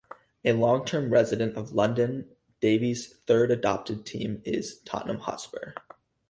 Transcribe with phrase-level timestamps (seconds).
[0.43, 2.27] A long-term resident of London,
[2.59, 5.73] Davies' third adopted team is Tottenham Hotspur.